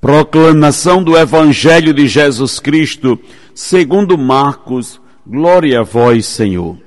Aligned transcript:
Proclamação 0.00 1.02
do 1.02 1.16
Evangelho 1.16 1.92
de 1.92 2.06
Jesus 2.06 2.60
Cristo, 2.60 3.18
segundo 3.54 4.16
Marcos, 4.16 5.00
glória 5.26 5.80
a 5.80 5.82
vós, 5.82 6.26
Senhor. 6.26 6.78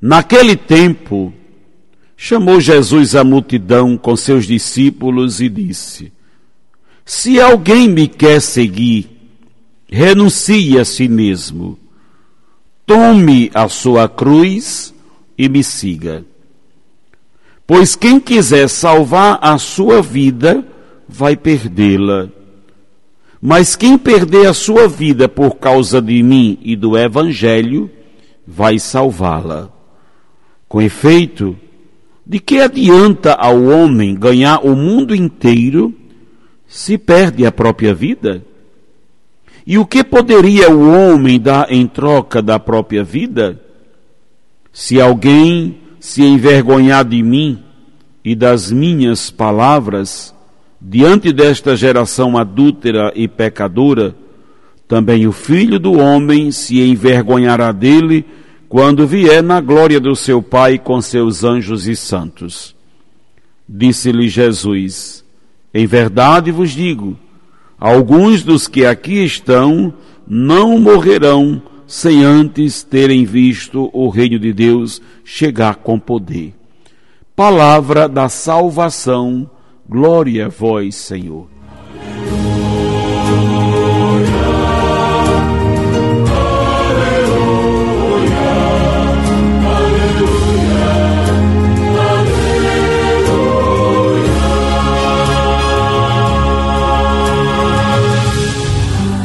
Naquele 0.00 0.56
tempo, 0.56 1.32
chamou 2.16 2.60
Jesus 2.60 3.14
a 3.14 3.24
multidão 3.24 3.96
com 3.96 4.16
seus 4.16 4.46
discípulos 4.46 5.40
e 5.40 5.48
disse: 5.48 6.12
Se 7.04 7.40
alguém 7.40 7.88
me 7.88 8.06
quer 8.06 8.40
seguir, 8.40 9.10
renuncie 9.90 10.78
a 10.78 10.84
si 10.84 11.08
mesmo, 11.08 11.78
tome 12.86 13.50
a 13.52 13.68
sua 13.68 14.08
cruz 14.08 14.94
e 15.36 15.48
me 15.48 15.62
siga. 15.62 16.24
Pois 17.66 17.96
quem 17.96 18.20
quiser 18.20 18.68
salvar 18.68 19.38
a 19.40 19.56
sua 19.58 20.02
vida, 20.02 20.66
vai 21.16 21.36
perdê-la. 21.36 22.28
Mas 23.40 23.76
quem 23.76 23.96
perder 23.96 24.48
a 24.48 24.52
sua 24.52 24.88
vida 24.88 25.28
por 25.28 25.56
causa 25.56 26.02
de 26.02 26.20
mim 26.22 26.58
e 26.60 26.74
do 26.74 26.98
Evangelho, 26.98 27.88
vai 28.44 28.80
salvá-la. 28.80 29.70
Com 30.66 30.82
efeito, 30.82 31.56
de 32.26 32.40
que 32.40 32.58
adianta 32.58 33.32
ao 33.32 33.62
homem 33.62 34.16
ganhar 34.16 34.66
o 34.66 34.74
mundo 34.74 35.14
inteiro 35.14 35.94
se 36.66 36.98
perde 36.98 37.46
a 37.46 37.52
própria 37.52 37.94
vida? 37.94 38.44
E 39.64 39.78
o 39.78 39.86
que 39.86 40.02
poderia 40.02 40.68
o 40.68 40.90
homem 40.90 41.38
dar 41.38 41.70
em 41.70 41.86
troca 41.86 42.42
da 42.42 42.58
própria 42.58 43.04
vida? 43.04 43.62
Se 44.72 45.00
alguém 45.00 45.78
se 46.00 46.22
envergonhar 46.22 47.04
de 47.04 47.22
mim 47.22 47.62
e 48.24 48.34
das 48.34 48.72
minhas 48.72 49.30
palavras, 49.30 50.33
diante 50.86 51.32
desta 51.32 51.74
geração 51.74 52.36
adúltera 52.36 53.10
e 53.16 53.26
pecadora, 53.26 54.14
também 54.86 55.26
o 55.26 55.32
filho 55.32 55.78
do 55.78 55.94
homem 55.94 56.52
se 56.52 56.78
envergonhará 56.82 57.72
dele 57.72 58.22
quando 58.68 59.06
vier 59.06 59.42
na 59.42 59.62
glória 59.62 59.98
do 59.98 60.14
seu 60.14 60.42
Pai 60.42 60.78
com 60.78 61.00
seus 61.00 61.42
anjos 61.42 61.88
e 61.88 61.96
santos. 61.96 62.76
Disse-lhe 63.66 64.28
Jesus: 64.28 65.24
Em 65.72 65.86
verdade 65.86 66.50
vos 66.50 66.70
digo, 66.70 67.16
alguns 67.80 68.42
dos 68.42 68.68
que 68.68 68.84
aqui 68.84 69.24
estão 69.24 69.94
não 70.28 70.78
morrerão 70.78 71.62
sem 71.86 72.22
antes 72.22 72.82
terem 72.82 73.24
visto 73.24 73.88
o 73.90 74.10
reino 74.10 74.38
de 74.38 74.52
Deus 74.52 75.00
chegar 75.24 75.76
com 75.76 75.98
poder. 75.98 76.54
Palavra 77.34 78.06
da 78.06 78.28
salvação, 78.28 79.48
glória 79.88 80.46
a 80.46 80.48
vós, 80.48 80.94
Senhor. 80.94 81.48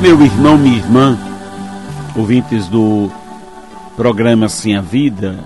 Meu 0.02 0.22
irmão, 0.24 0.58
minha 0.58 0.78
irmã, 0.78 1.18
ouvintes 2.16 2.68
do 2.68 3.12
programa 3.96 4.46
Assim 4.46 4.76
a 4.76 4.82
Vida, 4.82 5.40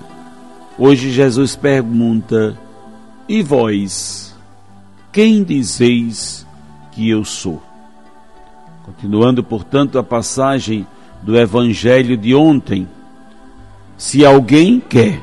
hoje 0.78 1.10
Jesus 1.10 1.56
pergunta: 1.56 2.56
E 3.28 3.42
vós, 3.42 4.33
quem 5.14 5.44
dizeis 5.44 6.44
que 6.90 7.08
eu 7.08 7.24
sou? 7.24 7.62
Continuando, 8.82 9.44
portanto, 9.44 9.96
a 9.96 10.02
passagem 10.02 10.84
do 11.22 11.38
Evangelho 11.38 12.16
de 12.16 12.34
ontem. 12.34 12.88
Se 13.96 14.26
alguém 14.26 14.80
quer, 14.80 15.22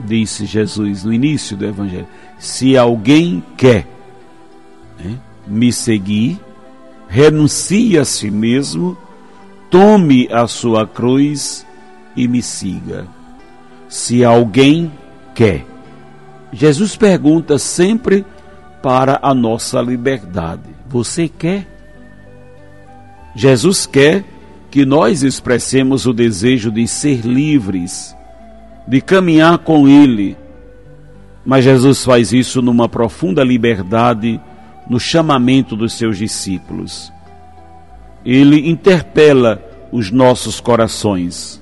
disse 0.00 0.46
Jesus 0.46 1.04
no 1.04 1.12
início 1.12 1.54
do 1.54 1.66
Evangelho, 1.66 2.08
se 2.38 2.78
alguém 2.78 3.44
quer 3.58 3.86
né, 4.98 5.18
me 5.46 5.70
seguir, 5.70 6.40
renuncie 7.06 7.98
a 7.98 8.06
si 8.06 8.30
mesmo 8.30 8.96
tome 9.68 10.26
a 10.32 10.46
sua 10.46 10.86
cruz 10.86 11.66
e 12.16 12.26
me 12.26 12.40
siga. 12.40 13.06
Se 13.86 14.24
alguém 14.24 14.90
quer. 15.34 15.66
Jesus 16.50 16.96
pergunta 16.96 17.58
sempre 17.58 18.24
para 18.84 19.18
a 19.22 19.32
nossa 19.32 19.80
liberdade: 19.80 20.68
Você 20.86 21.28
quer? 21.28 21.66
Jesus 23.34 23.86
quer 23.86 24.22
que 24.70 24.84
nós 24.84 25.22
expressemos 25.22 26.06
o 26.06 26.12
desejo 26.12 26.70
de 26.70 26.86
ser 26.86 27.24
livres, 27.24 28.14
de 28.86 29.00
caminhar 29.00 29.58
com 29.58 29.88
Ele. 29.88 30.36
Mas 31.44 31.64
Jesus 31.64 32.04
faz 32.04 32.32
isso 32.32 32.60
numa 32.60 32.88
profunda 32.88 33.42
liberdade 33.42 34.38
no 34.88 35.00
chamamento 35.00 35.74
dos 35.74 35.94
seus 35.94 36.18
discípulos 36.18 37.12
ele 38.24 38.68
interpela 38.68 39.62
os 39.92 40.10
nossos 40.10 40.58
corações. 40.58 41.60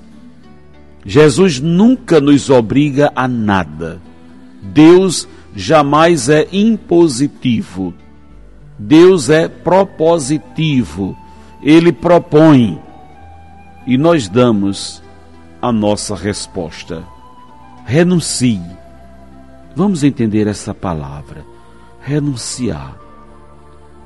Jesus 1.05 1.59
nunca 1.59 2.21
nos 2.21 2.49
obriga 2.49 3.11
a 3.15 3.27
nada. 3.27 4.01
Deus 4.61 5.27
jamais 5.55 6.29
é 6.29 6.47
impositivo. 6.51 7.93
Deus 8.77 9.29
é 9.29 9.47
propositivo. 9.47 11.17
Ele 11.61 11.91
propõe 11.91 12.81
e 13.85 13.97
nós 13.97 14.27
damos 14.27 15.01
a 15.61 15.71
nossa 15.71 16.15
resposta. 16.15 17.03
Renuncie. 17.85 18.61
Vamos 19.75 20.03
entender 20.03 20.47
essa 20.47 20.73
palavra. 20.73 21.45
Renunciar. 22.01 22.97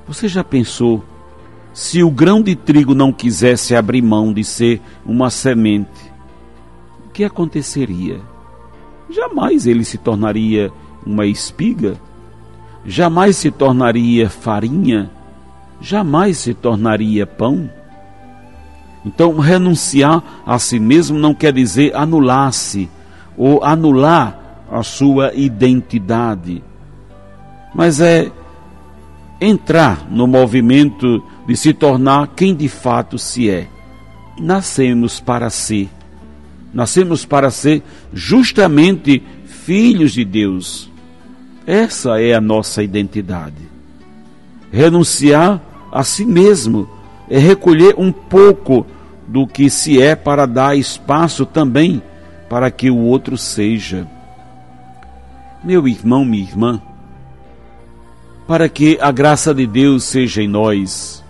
Você 0.07 0.28
já 0.28 0.44
pensou 0.44 1.03
se 1.74 2.02
o 2.02 2.09
grão 2.09 2.41
de 2.41 2.56
trigo 2.56 2.96
não 2.96 3.12
quisesse 3.12 3.75
abrir 3.75 4.02
mão 4.02 4.34
de 4.34 4.44
ser 4.44 4.81
uma 5.06 5.30
semente, 5.30 6.12
o 7.06 7.09
que 7.09 7.24
aconteceria? 7.24 8.19
Jamais 9.09 9.68
ele 9.68 9.84
se 9.84 9.97
tornaria 9.97 10.72
uma 11.07 11.25
espiga, 11.25 11.95
jamais 12.85 13.38
se 13.38 13.50
tornaria 13.50 14.29
farinha, 14.29 15.09
jamais 15.81 16.38
se 16.38 16.53
tornaria 16.53 17.25
pão. 17.25 17.69
Então, 19.06 19.38
renunciar 19.40 20.23
a 20.45 20.59
si 20.59 20.79
mesmo 20.79 21.18
não 21.18 21.34
quer 21.34 21.53
dizer 21.53 21.95
anular-se 21.95 22.90
ou 23.38 23.63
anular 23.63 24.66
a 24.69 24.84
sua 24.84 25.34
identidade, 25.34 26.62
mas 27.74 28.01
é 28.01 28.31
entrar 29.39 30.07
no 30.09 30.28
movimento 30.28 31.24
de 31.47 31.56
se 31.56 31.74
tornar 31.74 32.28
quem 32.35 32.53
de 32.56 32.68
fato 32.68 33.18
se 33.18 33.50
é. 33.50 33.68
Nascemos 34.39 35.19
para 35.19 35.50
ser. 35.50 35.89
Nascemos 36.74 37.25
para 37.25 37.50
ser 37.50 37.81
justamente 38.13 39.24
filhos 39.45 40.12
de 40.12 40.25
Deus. 40.25 40.92
Essa 41.68 42.22
é 42.22 42.34
a 42.34 42.40
nossa 42.40 42.81
identidade. 42.81 43.69
Renunciar 44.72 45.62
a 45.92 46.02
si 46.02 46.25
mesmo 46.25 46.88
é 47.30 47.38
recolher 47.38 47.94
um 47.98 48.10
pouco 48.10 48.86
do 49.28 49.46
que 49.46 49.69
se 49.69 50.02
é 50.02 50.16
para 50.16 50.46
dar 50.46 50.78
espaço 50.78 51.46
também 51.46 52.02
para 52.50 52.72
que 52.72 52.90
o 52.90 52.98
outro 52.98 53.38
seja. 53.38 54.08
Meu 55.62 55.86
irmão, 55.86 56.24
minha 56.24 56.44
irmã, 56.44 56.81
para 58.48 58.70
que 58.70 58.98
a 59.02 59.12
graça 59.12 59.54
de 59.54 59.68
Deus 59.68 60.06
seja 60.06 60.42
em 60.42 60.48
nós, 60.48 61.22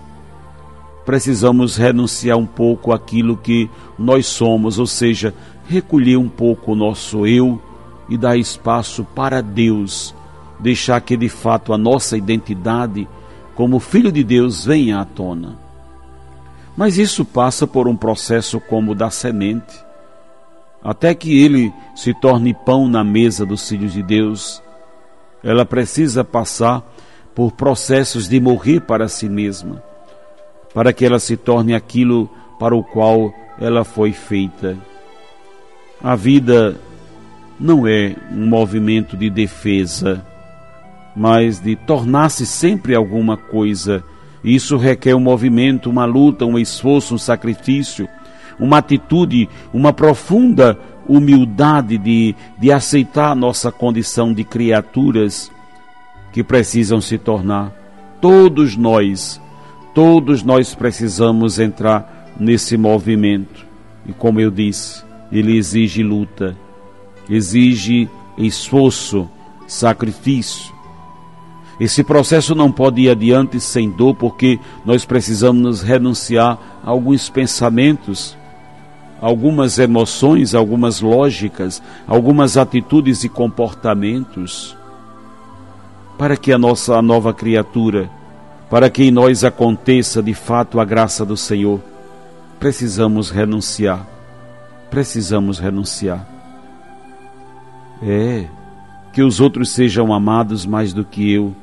precisamos 1.03 1.77
renunciar 1.77 2.37
um 2.37 2.45
pouco 2.45 2.93
àquilo 2.93 3.35
que 3.35 3.67
nós 3.97 4.27
somos, 4.27 4.77
ou 4.77 4.85
seja, 4.85 5.33
recolher 5.67 6.17
um 6.17 6.29
pouco 6.29 6.73
o 6.73 6.75
nosso 6.75 7.25
eu 7.25 7.59
e 8.07 8.15
dar 8.15 8.37
espaço 8.37 9.03
para 9.03 9.41
Deus, 9.41 10.13
deixar 10.59 10.99
que 11.01 11.15
de 11.15 11.29
fato 11.29 11.73
a 11.73 11.77
nossa 11.77 12.17
identidade 12.17 13.07
como 13.55 13.79
filho 13.79 14.11
de 14.11 14.23
Deus 14.23 14.65
venha 14.65 14.99
à 14.99 15.05
tona. 15.05 15.57
Mas 16.75 16.97
isso 16.97 17.25
passa 17.25 17.65
por 17.65 17.87
um 17.87 17.95
processo 17.95 18.59
como 18.59 18.91
o 18.91 18.95
da 18.95 19.09
semente, 19.09 19.83
até 20.83 21.15
que 21.15 21.43
ele 21.43 21.73
se 21.95 22.13
torne 22.13 22.53
pão 22.53 22.87
na 22.87 23.03
mesa 23.03 23.45
dos 23.45 23.67
filhos 23.67 23.93
de 23.93 24.03
Deus. 24.03 24.61
Ela 25.43 25.65
precisa 25.65 26.23
passar 26.23 26.83
por 27.33 27.51
processos 27.51 28.27
de 28.27 28.39
morrer 28.39 28.81
para 28.81 29.07
si 29.07 29.27
mesma, 29.27 29.83
para 30.73 30.93
que 30.93 31.05
ela 31.05 31.19
se 31.19 31.35
torne 31.35 31.73
aquilo 31.73 32.29
para 32.59 32.75
o 32.75 32.83
qual 32.83 33.33
ela 33.59 33.83
foi 33.83 34.11
feita. 34.11 34.77
A 36.01 36.15
vida 36.15 36.79
não 37.59 37.87
é 37.87 38.15
um 38.31 38.45
movimento 38.45 39.17
de 39.17 39.29
defesa, 39.29 40.23
mas 41.17 41.59
de 41.59 41.75
tornar-se 41.75 42.45
sempre 42.45 42.93
alguma 42.93 43.35
coisa. 43.35 44.03
Isso 44.43 44.77
requer 44.77 45.15
um 45.15 45.19
movimento, 45.19 45.89
uma 45.89 46.05
luta, 46.05 46.45
um 46.45 46.59
esforço, 46.59 47.15
um 47.15 47.17
sacrifício, 47.17 48.07
uma 48.59 48.77
atitude, 48.77 49.49
uma 49.73 49.91
profunda 49.91 50.79
humildade 51.07 51.97
de, 51.97 52.35
de 52.59 52.71
aceitar 52.71 53.31
a 53.31 53.35
nossa 53.35 53.71
condição 53.71 54.31
de 54.31 54.43
criaturas 54.43 55.51
que 56.31 56.43
precisam 56.43 57.01
se 57.01 57.17
tornar. 57.17 57.73
Todos 58.21 58.77
nós, 58.77 59.41
todos 59.95 60.43
nós 60.43 60.75
precisamos 60.75 61.57
entrar 61.57 62.27
nesse 62.39 62.77
movimento. 62.77 63.65
E 64.05 64.13
como 64.13 64.39
eu 64.39 64.51
disse, 64.51 65.03
ele 65.31 65.57
exige 65.57 66.03
luta, 66.03 66.55
exige 67.27 68.07
esforço, 68.37 69.27
sacrifício. 69.65 70.76
Esse 71.79 72.03
processo 72.03 72.55
não 72.55 72.71
pode 72.71 73.01
ir 73.01 73.09
adiante 73.09 73.59
sem 73.59 73.89
dor, 73.89 74.15
porque 74.15 74.59
nós 74.83 75.05
precisamos 75.05 75.81
renunciar 75.81 76.57
a 76.83 76.89
alguns 76.89 77.29
pensamentos, 77.29 78.35
algumas 79.21 79.77
emoções, 79.77 80.55
algumas 80.55 81.01
lógicas, 81.01 81.81
algumas 82.07 82.57
atitudes 82.57 83.23
e 83.23 83.29
comportamentos, 83.29 84.75
para 86.17 86.35
que 86.35 86.51
a 86.51 86.57
nossa 86.57 86.99
nova 86.99 87.31
criatura, 87.31 88.09
para 88.71 88.89
que 88.89 89.03
em 89.03 89.11
nós 89.11 89.43
aconteça 89.43 90.21
de 90.21 90.33
fato 90.33 90.79
a 90.79 90.85
graça 90.85 91.23
do 91.23 91.37
Senhor, 91.37 91.79
precisamos 92.59 93.29
renunciar. 93.29 94.05
Precisamos 94.89 95.59
renunciar. 95.59 96.25
É, 98.01 98.45
que 99.13 99.21
os 99.21 99.39
outros 99.39 99.71
sejam 99.71 100.13
amados 100.13 100.65
mais 100.65 100.93
do 100.93 101.03
que 101.03 101.31
eu. 101.31 101.55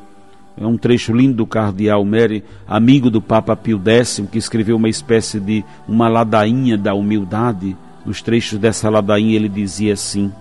É 0.57 0.65
um 0.65 0.77
trecho 0.77 1.13
lindo 1.13 1.35
do 1.35 1.47
cardeal 1.47 2.05
Mary, 2.05 2.45
amigo 2.67 3.11
do 3.11 3.21
Papa 3.21 3.57
Pio 3.57 3.81
X, 3.85 4.23
que 4.31 4.39
escreveu 4.39 4.77
uma 4.77 4.89
espécie 4.89 5.41
de 5.41 5.65
uma 5.89 6.07
ladainha 6.09 6.79
da 6.79 6.95
humildade. 6.95 7.77
Nos 8.07 8.23
trechos 8.23 8.59
dessa 8.59 8.89
ladainha 8.89 9.35
ele 9.35 9.49
dizia 9.49 9.95
assim: 9.95 10.33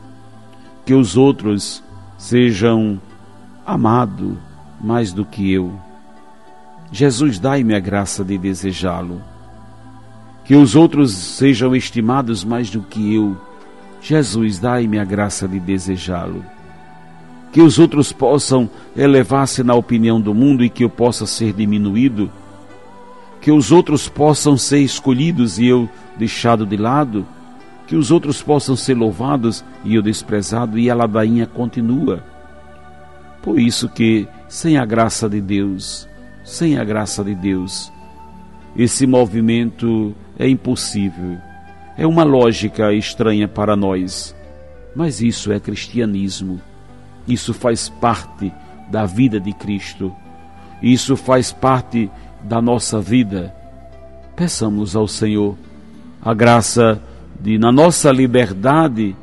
que 0.85 0.93
os 0.93 1.17
outros 1.17 1.83
sejam 2.17 3.01
amados 3.65 4.37
mais 4.79 5.11
do 5.11 5.25
que 5.25 5.51
eu. 5.51 5.73
Jesus, 6.91 7.39
dai-me 7.39 7.73
a 7.73 7.79
graça 7.79 8.23
de 8.23 8.37
desejá-lo. 8.37 9.19
Que 10.45 10.53
os 10.53 10.75
outros 10.75 11.11
sejam 11.11 11.75
estimados 11.75 12.43
mais 12.43 12.69
do 12.69 12.81
que 12.81 13.15
eu. 13.15 13.35
Jesus, 13.99 14.59
dai-me 14.59 14.99
a 14.99 15.05
graça 15.05 15.47
de 15.47 15.59
desejá-lo 15.59 16.43
que 17.53 17.61
os 17.61 17.77
outros 17.77 18.11
possam 18.11 18.67
elevar-se 18.97 19.63
na 19.63 19.75
opinião 19.75 20.19
do 20.19 20.33
mundo 20.33 20.65
e 20.65 20.69
que 20.69 20.83
eu 20.83 20.89
possa 20.89 21.27
ser 21.27 21.53
diminuído, 21.53 22.29
que 23.39 23.51
os 23.51 23.71
outros 23.71 24.09
possam 24.09 24.57
ser 24.57 24.79
escolhidos 24.79 25.59
e 25.59 25.67
eu 25.67 25.87
deixado 26.17 26.65
de 26.65 26.75
lado, 26.75 27.23
que 27.85 27.95
os 27.95 28.09
outros 28.09 28.41
possam 28.41 28.75
ser 28.75 28.95
louvados 28.95 29.63
e 29.85 29.93
eu 29.93 30.01
desprezado, 30.01 30.79
e 30.79 30.89
a 30.89 30.95
ladainha 30.95 31.45
continua. 31.45 32.23
Por 33.43 33.59
isso 33.59 33.87
que, 33.87 34.27
sem 34.49 34.77
a 34.77 34.85
graça 34.85 35.29
de 35.29 35.39
Deus, 35.39 36.09
sem 36.43 36.79
a 36.79 36.83
graça 36.83 37.23
de 37.23 37.35
Deus, 37.35 37.93
esse 38.75 39.05
movimento 39.05 40.15
é 40.39 40.49
impossível. 40.49 41.37
É 41.95 42.07
uma 42.07 42.23
lógica 42.23 42.91
estranha 42.91 43.47
para 43.47 43.75
nós, 43.75 44.35
mas 44.95 45.21
isso 45.21 45.51
é 45.51 45.59
cristianismo. 45.59 46.59
Isso 47.27 47.53
faz 47.53 47.89
parte 47.89 48.51
da 48.89 49.05
vida 49.05 49.39
de 49.39 49.53
Cristo. 49.53 50.13
Isso 50.81 51.15
faz 51.15 51.51
parte 51.51 52.09
da 52.43 52.61
nossa 52.61 52.99
vida. 52.99 53.55
Peçamos 54.35 54.95
ao 54.95 55.07
Senhor 55.07 55.57
a 56.21 56.33
graça 56.33 57.01
de, 57.39 57.57
na 57.57 57.71
nossa 57.71 58.11
liberdade, 58.11 59.15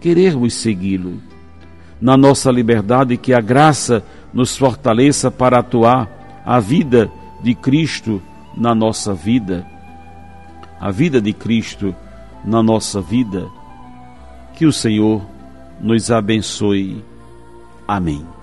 querermos 0.00 0.54
segui-lo. 0.54 1.20
Na 2.00 2.16
nossa 2.16 2.50
liberdade, 2.50 3.16
que 3.16 3.32
a 3.32 3.40
graça 3.40 4.04
nos 4.32 4.56
fortaleça 4.56 5.30
para 5.30 5.58
atuar 5.58 6.42
a 6.44 6.60
vida 6.60 7.10
de 7.42 7.54
Cristo 7.54 8.22
na 8.56 8.74
nossa 8.74 9.14
vida. 9.14 9.66
A 10.80 10.90
vida 10.90 11.20
de 11.20 11.32
Cristo 11.32 11.94
na 12.44 12.62
nossa 12.62 13.00
vida. 13.00 13.48
Que 14.54 14.64
o 14.64 14.72
Senhor 14.72 15.22
nos 15.80 16.10
abençoe. 16.10 17.04
Amém. 17.88 18.37